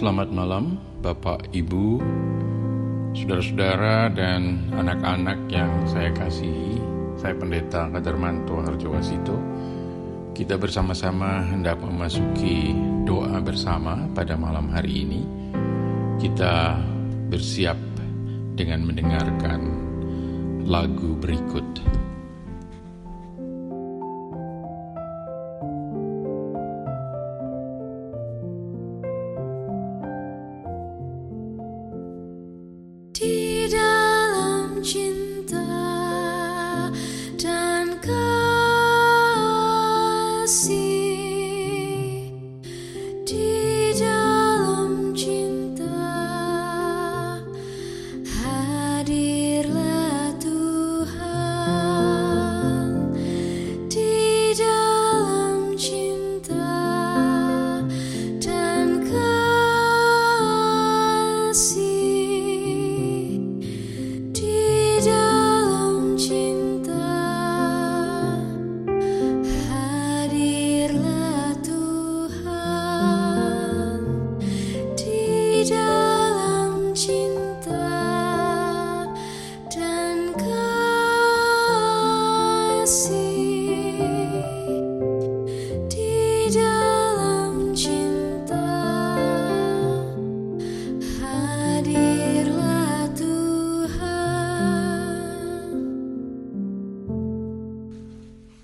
[0.00, 2.00] Selamat malam, Bapak, Ibu,
[3.12, 6.80] saudara-saudara, dan anak-anak yang saya kasihi.
[7.20, 9.36] Saya Pendeta Kadarmanto Harjo Wasito.
[10.32, 12.72] Kita bersama-sama hendak memasuki
[13.04, 15.20] doa bersama pada malam hari ini.
[16.16, 16.80] Kita
[17.28, 17.76] bersiap
[18.56, 19.60] dengan mendengarkan
[20.64, 21.68] lagu berikut.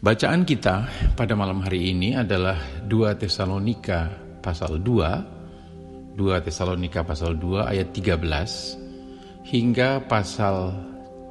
[0.06, 0.86] Bacaan kita
[1.18, 2.54] pada malam hari ini adalah
[2.86, 4.06] 2 Tesalonika
[4.38, 10.78] pasal 2, 2 Tesalonika pasal 2 ayat 13 hingga pasal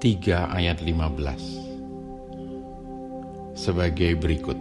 [0.04, 3.56] 3 ayat 15.
[3.56, 4.60] Sebagai berikut.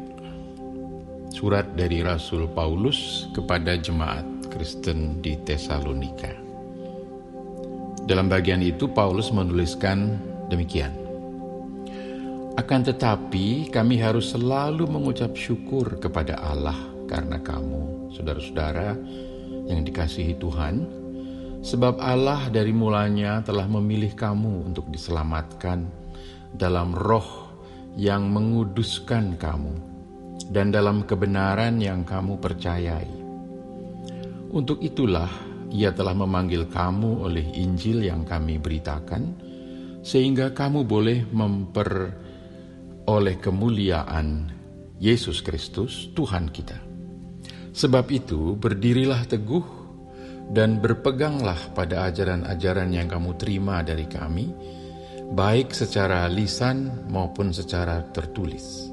[1.35, 6.31] Surat dari Rasul Paulus kepada jemaat Kristen di Tesalonika.
[8.07, 11.04] Dalam bagian itu Paulus menuliskan demikian.
[12.55, 16.79] Akan tetapi, kami harus selalu mengucap syukur kepada Allah
[17.11, 18.95] karena kamu, saudara-saudara
[19.67, 20.87] yang dikasihi Tuhan,
[21.67, 25.83] sebab Allah dari mulanya telah memilih kamu untuk diselamatkan
[26.55, 27.51] dalam roh
[27.99, 29.75] yang menguduskan kamu
[30.55, 33.11] dan dalam kebenaran yang kamu percayai.
[34.55, 35.31] Untuk itulah
[35.75, 39.35] ia telah memanggil kamu oleh Injil yang kami beritakan,
[40.07, 42.23] sehingga kamu boleh memper
[43.05, 44.49] oleh kemuliaan
[45.01, 46.81] Yesus Kristus, Tuhan kita.
[47.75, 49.67] Sebab itu, berdirilah teguh
[50.55, 54.55] dan berpeganglah pada ajaran-ajaran yang kamu terima dari kami,
[55.35, 58.89] baik secara lisan maupun secara tertulis.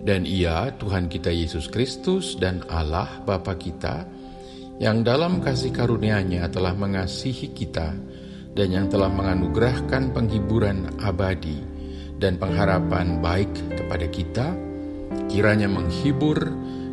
[0.00, 4.08] Dan ia, Tuhan kita Yesus Kristus dan Allah Bapa kita,
[4.80, 7.92] yang dalam kasih karunia-Nya telah mengasihi kita
[8.56, 11.69] dan yang telah menganugerahkan penghiburan abadi
[12.20, 13.48] dan pengharapan baik
[13.80, 14.52] kepada kita,
[15.32, 16.36] kiranya menghibur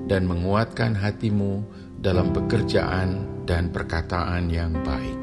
[0.08, 1.68] dan menguatkan hatimu
[2.00, 5.20] dalam pekerjaan dan perkataan yang baik.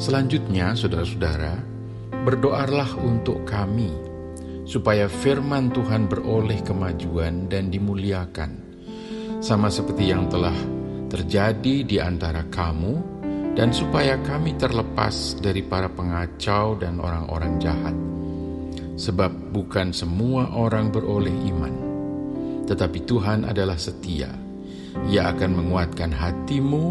[0.00, 1.60] Selanjutnya, saudara-saudara,
[2.24, 3.92] berdoalah untuk kami,
[4.64, 8.50] supaya firman Tuhan beroleh kemajuan dan dimuliakan,
[9.44, 10.56] sama seperti yang telah
[11.12, 13.12] terjadi di antara kamu,
[13.54, 17.94] dan supaya kami terlepas dari para pengacau dan orang-orang jahat
[18.94, 21.74] sebab bukan semua orang beroleh iman.
[22.64, 24.30] Tetapi Tuhan adalah setia.
[25.10, 26.86] Ia akan menguatkan hatimu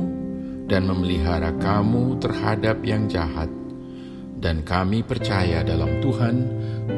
[0.68, 3.48] dan memelihara kamu terhadap yang jahat.
[4.44, 6.36] Dan kami percaya dalam Tuhan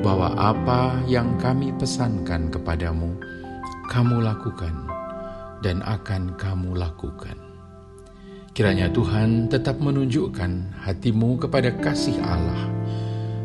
[0.02, 3.14] bahwa apa yang kami pesankan kepadamu,
[3.94, 4.74] kamu lakukan
[5.62, 7.38] dan akan kamu lakukan.
[8.56, 12.72] Kiranya Tuhan tetap menunjukkan hatimu kepada kasih Allah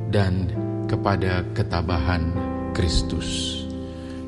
[0.09, 0.49] dan
[0.91, 2.35] kepada ketabahan
[2.75, 3.63] Kristus.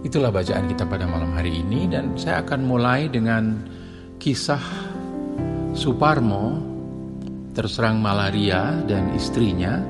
[0.06, 3.66] Itulah bacaan kita pada malam hari ini dan saya akan mulai dengan
[4.22, 4.62] kisah
[5.74, 6.62] Suparmo
[7.58, 9.82] terserang malaria dan istrinya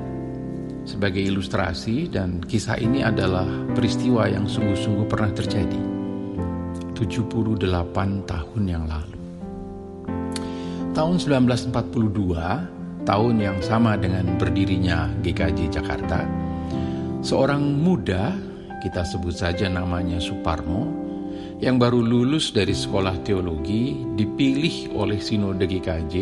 [0.83, 3.47] sebagai ilustrasi dan kisah ini adalah
[3.77, 5.83] peristiwa yang sungguh-sungguh pernah terjadi
[6.97, 7.67] 78
[8.27, 9.19] tahun yang lalu.
[10.93, 16.23] Tahun 1942, tahun yang sama dengan berdirinya GKJ Jakarta,
[17.23, 18.35] seorang muda,
[18.83, 20.91] kita sebut saja namanya Suparmo,
[21.63, 26.15] yang baru lulus dari sekolah teologi dipilih oleh Sinode GKJ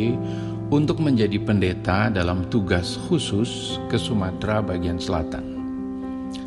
[0.68, 5.58] untuk menjadi pendeta dalam tugas khusus ke Sumatera bagian selatan.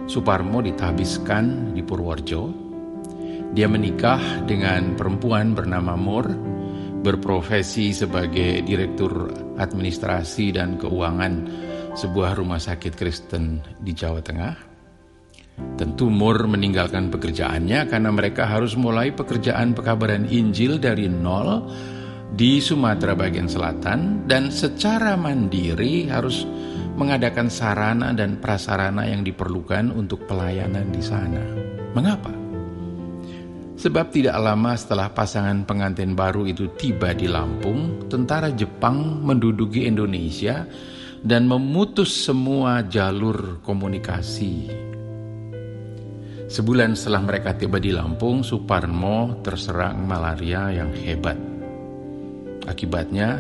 [0.06, 2.54] Suparmo ditabiskan di Purworejo.
[3.54, 6.30] Dia menikah dengan perempuan bernama Mur,
[7.04, 11.34] berprofesi sebagai direktur administrasi dan keuangan
[11.94, 14.54] sebuah rumah sakit Kristen di Jawa Tengah.
[15.78, 21.69] Tentu Mur meninggalkan pekerjaannya karena mereka harus mulai pekerjaan pekabaran Injil dari nol
[22.34, 26.50] di Sumatera bagian selatan dan secara mandiri harus
[26.98, 31.42] mengadakan sarana dan prasarana yang diperlukan untuk pelayanan di sana.
[31.94, 32.34] Mengapa?
[33.78, 40.66] Sebab tidak lama setelah pasangan pengantin baru itu tiba di Lampung, tentara Jepang menduduki Indonesia
[41.24, 44.68] dan memutus semua jalur komunikasi.
[46.52, 51.40] Sebulan setelah mereka tiba di Lampung, Suparmo terserang malaria yang hebat.
[52.68, 53.40] Akibatnya,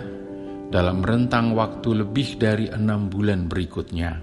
[0.71, 4.17] dalam rentang waktu lebih dari enam bulan berikutnya,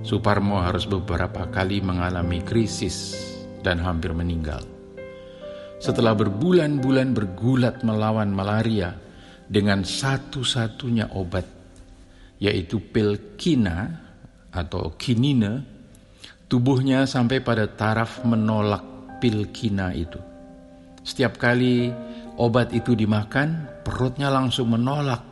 [0.00, 3.20] Suparmo harus beberapa kali mengalami krisis
[3.60, 4.64] dan hampir meninggal
[5.80, 8.92] setelah berbulan-bulan bergulat melawan malaria
[9.48, 11.59] dengan satu-satunya obat
[12.40, 14.00] yaitu pil kina
[14.50, 15.62] atau kinine
[16.50, 18.82] tubuhnya sampai pada taraf menolak
[19.22, 20.18] pil kina itu
[21.04, 21.92] setiap kali
[22.40, 25.22] obat itu dimakan perutnya langsung menolak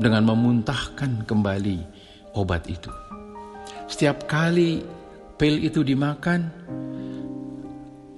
[0.00, 1.78] dengan memuntahkan kembali
[2.34, 2.90] obat itu
[3.86, 4.80] setiap kali
[5.36, 6.48] pil itu dimakan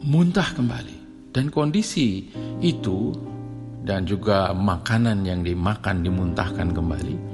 [0.04, 2.30] muntah kembali dan kondisi
[2.62, 3.10] itu
[3.84, 7.33] dan juga makanan yang dimakan dimuntahkan kembali.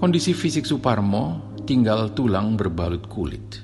[0.00, 3.60] Kondisi fisik Suparmo tinggal tulang berbalut kulit.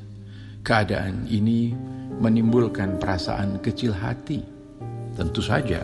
[0.61, 1.73] Keadaan ini
[2.21, 4.44] menimbulkan perasaan kecil hati.
[5.17, 5.81] Tentu saja,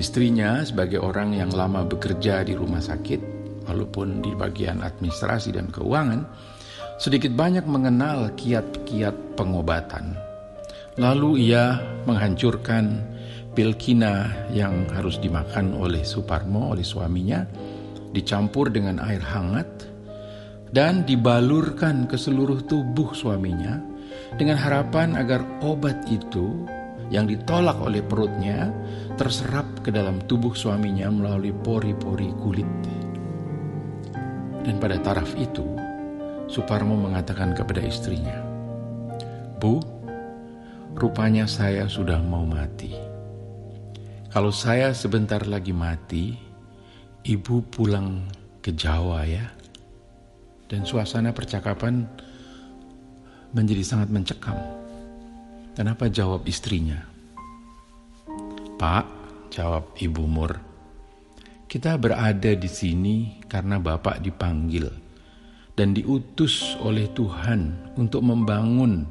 [0.00, 3.20] istrinya sebagai orang yang lama bekerja di rumah sakit,
[3.68, 6.24] walaupun di bagian administrasi dan keuangan,
[6.96, 10.16] sedikit banyak mengenal kiat-kiat pengobatan
[10.94, 13.02] Lalu ia menghancurkan
[13.58, 17.42] pilkina yang harus dimakan oleh Suparmo, oleh suaminya,
[18.14, 19.66] dicampur dengan air hangat,
[20.70, 23.82] dan dibalurkan ke seluruh tubuh suaminya
[24.38, 26.66] dengan harapan agar obat itu
[27.12, 28.72] yang ditolak oleh perutnya
[29.14, 32.70] terserap ke dalam tubuh suaminya melalui pori-pori kulit.
[34.64, 35.62] Dan pada taraf itu,
[36.48, 38.40] Suparmo mengatakan kepada istrinya,
[39.60, 39.78] "Bu,
[40.96, 42.94] rupanya saya sudah mau mati.
[44.32, 46.34] Kalau saya sebentar lagi mati,
[47.24, 48.28] ibu pulang
[48.60, 49.48] ke Jawa ya.
[50.68, 52.04] Dan suasana percakapan
[53.56, 54.56] menjadi sangat mencekam.
[55.74, 57.00] Kenapa jawab istrinya?
[58.74, 59.06] Pak,
[59.54, 60.52] jawab Ibu Mur,
[61.70, 64.90] kita berada di sini karena Bapak dipanggil
[65.78, 69.06] dan diutus oleh Tuhan untuk membangun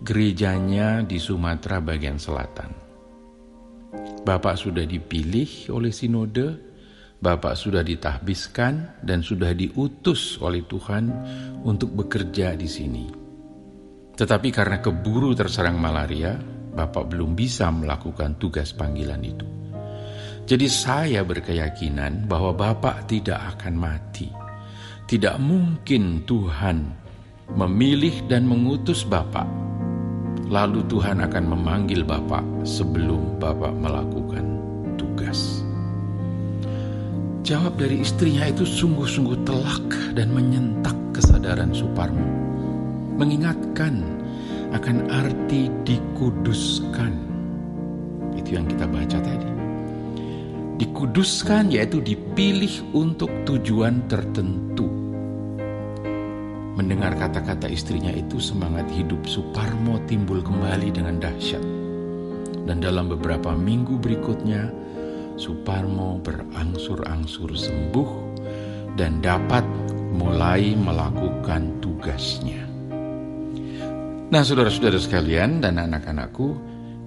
[0.00, 2.72] gerejanya di Sumatera bagian selatan.
[4.24, 6.71] Bapak sudah dipilih oleh sinode,
[7.22, 11.06] Bapak sudah ditahbiskan dan sudah diutus oleh Tuhan
[11.62, 13.06] untuk bekerja di sini.
[14.18, 16.34] Tetapi karena keburu terserang malaria,
[16.72, 19.46] Bapak belum bisa melakukan tugas panggilan itu.
[20.42, 24.26] Jadi saya berkeyakinan bahwa Bapak tidak akan mati.
[25.06, 26.78] Tidak mungkin Tuhan
[27.54, 29.62] memilih dan mengutus Bapak
[30.52, 34.44] Lalu Tuhan akan memanggil Bapak sebelum Bapak melakukan
[35.00, 35.61] tugas.
[37.42, 42.22] Jawab dari istrinya itu sungguh-sungguh telak dan menyentak kesadaran Suparmo.
[43.18, 44.02] Mengingatkan
[44.72, 47.12] akan arti dikuduskan.
[48.38, 49.50] Itu yang kita baca tadi.
[50.78, 55.02] Dikuduskan yaitu dipilih untuk tujuan tertentu
[56.72, 61.60] Mendengar kata-kata istrinya itu semangat hidup Suparmo timbul kembali dengan dahsyat.
[62.64, 64.72] Dan dalam beberapa minggu berikutnya,
[65.42, 68.10] Suparmo berangsur-angsur sembuh
[68.94, 69.66] dan dapat
[70.14, 72.62] mulai melakukan tugasnya.
[74.30, 76.54] Nah, saudara-saudara sekalian dan anak-anakku,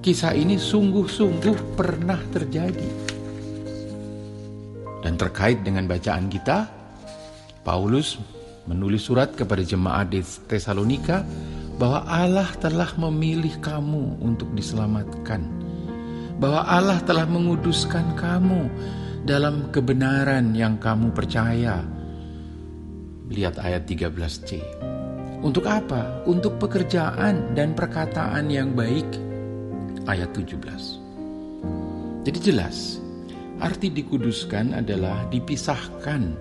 [0.04, 2.90] kisah ini sungguh-sungguh pernah terjadi.
[5.00, 6.68] Dan terkait dengan bacaan kita,
[7.64, 8.20] Paulus
[8.68, 10.20] menulis surat kepada jemaat di
[10.52, 11.24] Tesalonika
[11.80, 15.65] bahwa Allah telah memilih kamu untuk diselamatkan.
[16.36, 18.68] Bahwa Allah telah menguduskan kamu
[19.26, 21.82] dalam kebenaran yang kamu percaya.
[23.32, 24.62] Lihat ayat 13c.
[25.42, 26.26] Untuk apa?
[26.30, 29.06] Untuk pekerjaan dan perkataan yang baik.
[30.06, 31.02] Ayat 17.
[32.26, 33.02] Jadi jelas,
[33.62, 36.38] arti dikuduskan adalah dipisahkan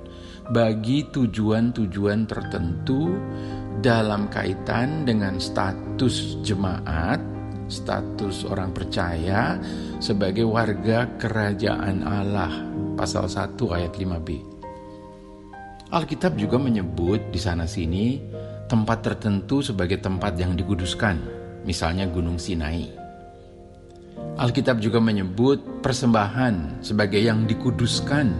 [0.52, 3.16] bagi tujuan-tujuan tertentu
[3.80, 7.33] dalam kaitan dengan status jemaat
[7.68, 9.58] status orang percaya
[9.98, 12.52] sebagai warga kerajaan Allah.
[12.94, 14.28] Pasal 1 ayat 5b.
[15.94, 18.18] Alkitab juga menyebut di sana sini
[18.66, 21.16] tempat tertentu sebagai tempat yang dikuduskan,
[21.62, 22.90] misalnya Gunung Sinai.
[24.34, 28.34] Alkitab juga menyebut persembahan sebagai yang dikuduskan.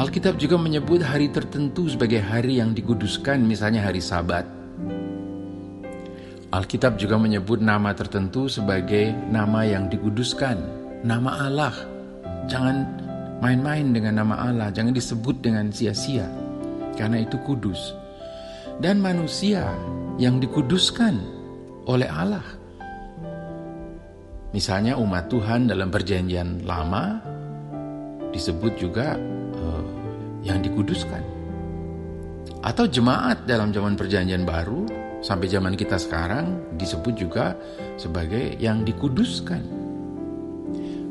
[0.00, 4.63] Alkitab juga menyebut hari tertentu sebagai hari yang dikuduskan, misalnya hari Sabat.
[6.54, 10.54] Alkitab juga menyebut nama tertentu sebagai nama yang dikuduskan,
[11.02, 11.74] nama Allah.
[12.46, 12.86] Jangan
[13.42, 16.30] main-main dengan nama Allah, jangan disebut dengan sia-sia,
[16.94, 17.90] karena itu kudus.
[18.78, 19.66] Dan manusia
[20.14, 21.18] yang dikuduskan
[21.90, 22.46] oleh Allah.
[24.54, 27.18] Misalnya umat Tuhan dalam perjanjian lama
[28.30, 29.18] disebut juga
[29.58, 29.82] uh,
[30.46, 31.22] yang dikuduskan.
[32.62, 37.56] Atau jemaat dalam zaman perjanjian baru sampai zaman kita sekarang disebut juga
[37.96, 39.64] sebagai yang dikuduskan.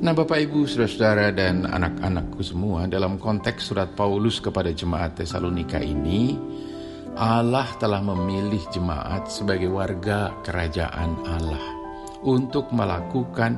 [0.04, 6.38] Nah Bapak Ibu, Saudara-saudara dan anak-anakku semua dalam konteks surat Paulus kepada jemaat Tesalonika ini
[7.18, 11.66] Allah telah memilih jemaat sebagai warga kerajaan Allah
[12.22, 13.58] untuk melakukan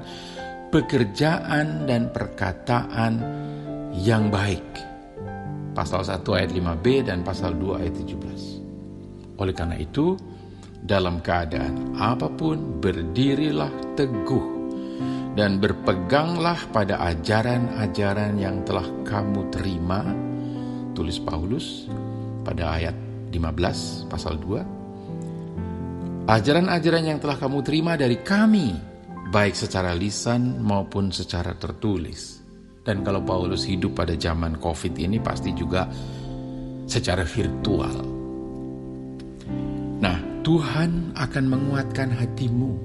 [0.69, 3.23] pekerjaan dan perkataan
[3.95, 4.63] yang baik.
[5.71, 9.39] Pasal 1 ayat 5b dan pasal 2 ayat 17.
[9.39, 10.15] Oleh karena itu,
[10.85, 14.45] dalam keadaan apa pun berdirilah teguh
[15.33, 20.05] dan berpeganglah pada ajaran-ajaran yang telah kamu terima.
[20.95, 21.91] Tulis Paulus
[22.47, 22.95] pada ayat
[23.35, 28.71] 15 pasal 2 ajaran-ajaran yang telah kamu terima dari kami
[29.27, 32.39] baik secara lisan maupun secara tertulis.
[32.85, 35.89] Dan kalau Paulus hidup pada zaman Covid ini pasti juga
[36.85, 38.14] secara virtual
[40.45, 42.77] Tuhan akan menguatkan hatimu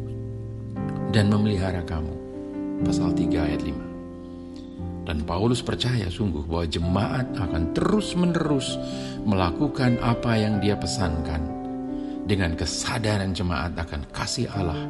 [1.13, 2.17] dan memelihara kamu.
[2.89, 5.05] Pasal 3 ayat 5.
[5.05, 8.81] Dan Paulus percaya sungguh bahwa jemaat akan terus-menerus
[9.29, 11.45] melakukan apa yang dia pesankan
[12.25, 14.81] dengan kesadaran jemaat akan kasih Allah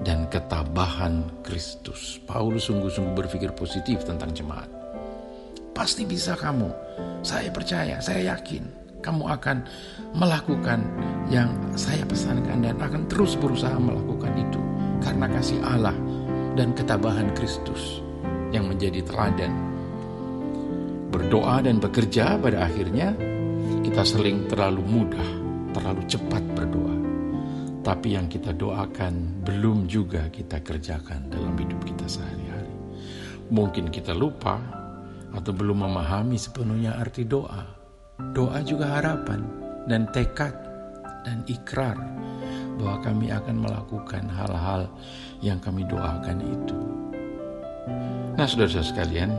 [0.00, 2.24] dan ketabahan Kristus.
[2.24, 4.72] Paulus sungguh-sungguh berpikir positif tentang jemaat.
[5.76, 6.72] Pasti bisa kamu.
[7.20, 9.62] Saya percaya, saya yakin kamu akan
[10.16, 10.82] melakukan
[11.28, 14.60] yang saya pesankan dan akan terus berusaha melakukan itu
[15.04, 15.94] karena kasih Allah
[16.58, 18.02] dan ketabahan Kristus
[18.50, 19.52] yang menjadi teladan.
[21.08, 23.16] Berdoa dan bekerja pada akhirnya
[23.86, 25.28] kita sering terlalu mudah,
[25.72, 26.96] terlalu cepat berdoa.
[27.86, 32.74] Tapi yang kita doakan belum juga kita kerjakan dalam hidup kita sehari-hari.
[33.48, 34.60] Mungkin kita lupa
[35.32, 37.77] atau belum memahami sepenuhnya arti doa
[38.18, 39.46] doa juga harapan
[39.86, 40.50] dan tekad
[41.22, 41.94] dan ikrar
[42.78, 44.90] bahwa kami akan melakukan hal-hal
[45.42, 46.78] yang kami doakan itu.
[48.38, 49.30] Nah, saudara-saudara sekalian,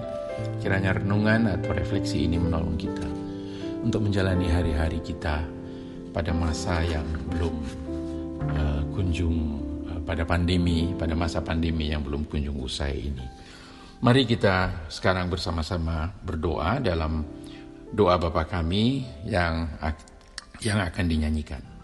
[0.60, 3.08] kiranya renungan atau refleksi ini menolong kita
[3.84, 5.44] untuk menjalani hari-hari kita
[6.12, 7.56] pada masa yang belum
[8.44, 9.38] uh, kunjung
[9.88, 13.24] uh, pada pandemi, pada masa pandemi yang belum kunjung usai ini.
[14.00, 17.39] Mari kita sekarang bersama-sama berdoa dalam
[17.94, 19.68] doa Bapa kami yang
[20.60, 21.79] yang akan dinyanyikan.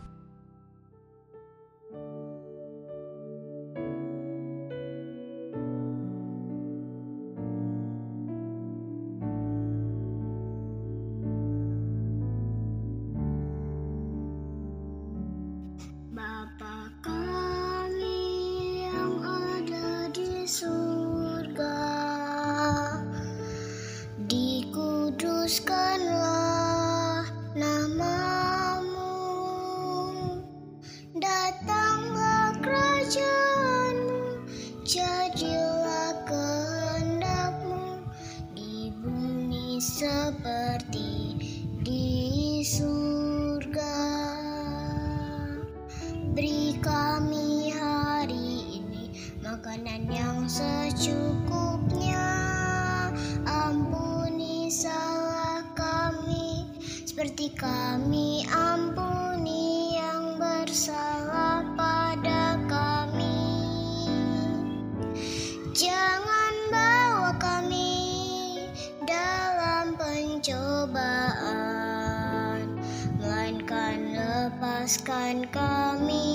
[74.95, 76.34] Lepaskan kami.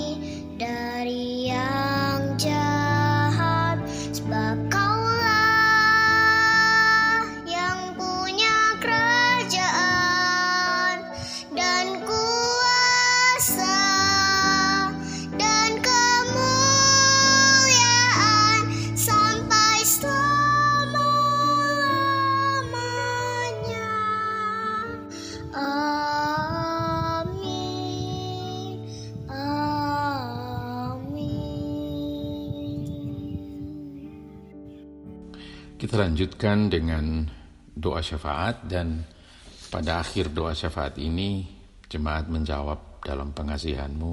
[35.91, 37.27] Kita lanjutkan dengan
[37.75, 39.03] doa syafaat dan
[39.67, 41.43] pada akhir doa syafaat ini
[41.91, 44.11] jemaat menjawab dalam pengasihanmu.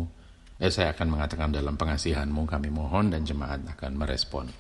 [0.59, 4.51] Eh saya akan mengatakan dalam pengasihanmu kami mohon dan jemaat akan merespon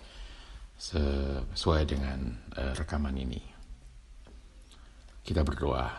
[0.78, 3.42] sesuai dengan uh, rekaman ini.
[5.18, 5.90] Kita berdoa.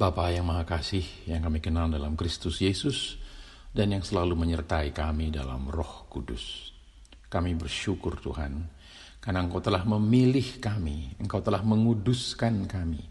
[0.00, 3.20] Bapa yang Maha Kasih yang kami kenal dalam Kristus Yesus
[3.76, 6.77] dan yang selalu menyertai kami dalam Roh Kudus.
[7.28, 8.52] Kami bersyukur Tuhan
[9.20, 13.04] karena Engkau telah memilih kami, Engkau telah menguduskan kami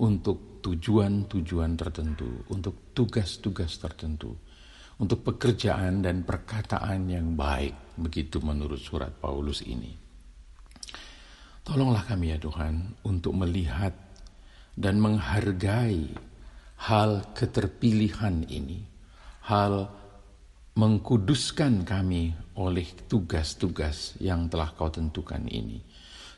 [0.00, 4.32] untuk tujuan-tujuan tertentu, untuk tugas-tugas tertentu,
[5.00, 9.92] untuk pekerjaan dan perkataan yang baik, begitu menurut surat Paulus ini.
[11.60, 13.92] Tolonglah kami ya Tuhan untuk melihat
[14.72, 16.08] dan menghargai
[16.88, 18.80] hal keterpilihan ini,
[19.44, 19.99] hal
[20.74, 25.82] mengkuduskan kami oleh tugas-tugas yang telah kau tentukan ini.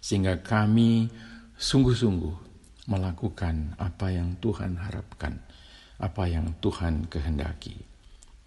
[0.03, 1.11] Sehingga kami
[1.59, 2.35] sungguh-sungguh
[2.91, 5.39] melakukan apa yang Tuhan harapkan,
[6.01, 7.77] apa yang Tuhan kehendaki.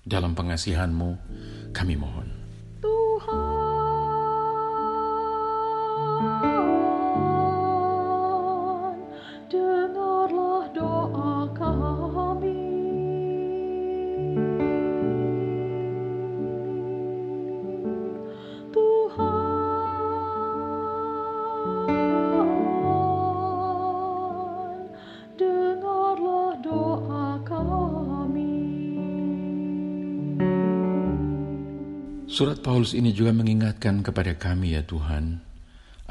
[0.05, 1.17] Dalam pengasihanmu
[1.73, 2.29] kami mohon.
[2.83, 3.65] Tuhan,
[32.35, 35.39] Surat Paulus ini juga mengingatkan kepada kami ya Tuhan,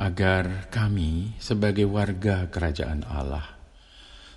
[0.00, 3.44] agar kami sebagai warga kerajaan Allah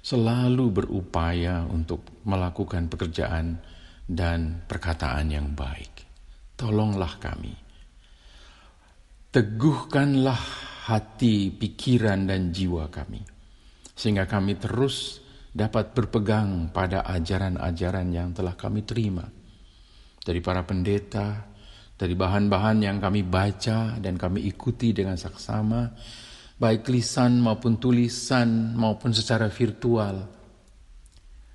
[0.04, 3.64] selalu berupaya untuk melakukan pekerjaan
[4.04, 6.04] dan perkataan yang baik.
[6.60, 7.56] Tolonglah kami.
[9.32, 10.44] Teguhkanlah
[10.92, 13.24] hati, pikiran, dan jiwa kami.
[13.96, 15.24] Sehingga kami terus
[15.56, 19.24] dapat berpegang pada ajaran-ajaran yang telah kami terima.
[20.20, 21.56] Dari para pendeta,
[21.98, 25.90] dari bahan-bahan yang kami baca dan kami ikuti dengan saksama,
[26.62, 30.38] baik lisan maupun tulisan maupun secara virtual.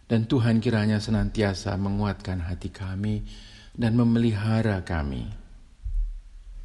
[0.02, 3.22] Dan Tuhan kiranya senantiasa menguatkan hati kami
[3.72, 5.24] dan memelihara kami.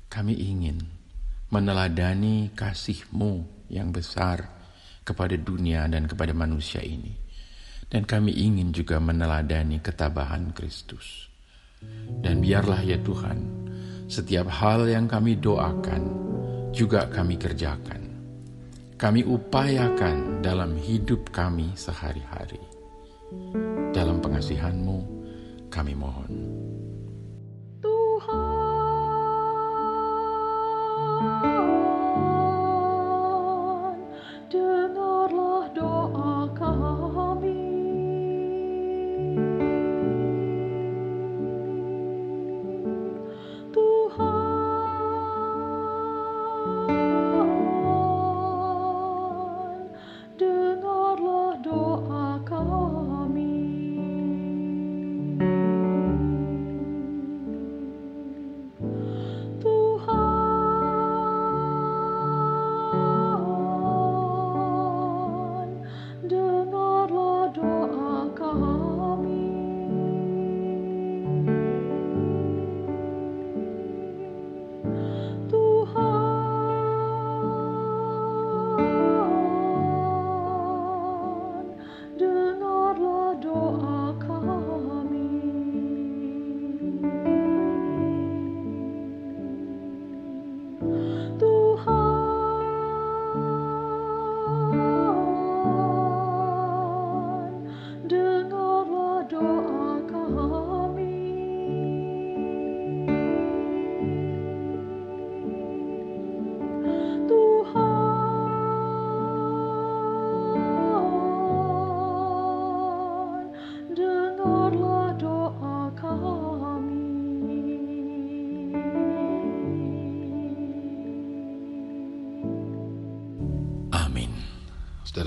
[0.09, 0.81] Kami ingin
[1.53, 4.43] meneladani kasih-Mu yang besar
[5.05, 7.15] kepada dunia dan kepada manusia ini.
[7.87, 11.31] Dan kami ingin juga meneladani ketabahan Kristus.
[12.19, 13.66] Dan biarlah ya Tuhan,
[14.07, 16.03] setiap hal yang kami doakan
[16.71, 18.07] juga kami kerjakan.
[18.97, 22.63] Kami upayakan dalam hidup kami sehari-hari.
[23.93, 24.99] Dalam pengasihan-Mu
[25.69, 26.56] kami mohon.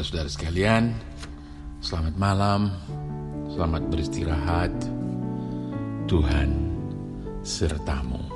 [0.01, 0.85] Saudara-saudara sekalian,
[1.85, 2.73] selamat malam,
[3.53, 4.73] selamat beristirahat.
[6.09, 6.49] Tuhan
[7.45, 8.30] sertamu.